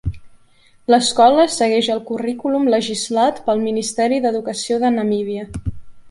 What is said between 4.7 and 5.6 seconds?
de Namíbia.